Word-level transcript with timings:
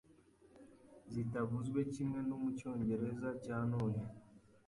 zitavuzwe 1.13 1.79
kimwe 1.93 2.19
no 2.29 2.35
mucyongereza 2.41 3.29
cya 3.43 3.57
none 3.71 4.01